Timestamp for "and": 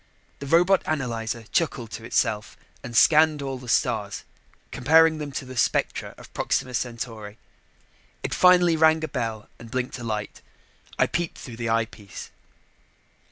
2.83-2.97, 9.59-9.69